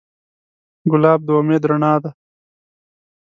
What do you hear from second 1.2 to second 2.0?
د امید رڼا